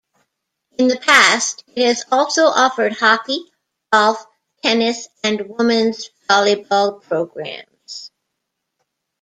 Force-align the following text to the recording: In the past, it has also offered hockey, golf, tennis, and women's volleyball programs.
In 0.79 0.87
the 0.87 0.97
past, 0.97 1.63
it 1.75 1.85
has 1.85 2.05
also 2.11 2.45
offered 2.45 2.93
hockey, 2.93 3.45
golf, 3.93 4.25
tennis, 4.63 5.07
and 5.23 5.43
women's 5.47 6.09
volleyball 6.27 7.03
programs. 7.03 8.09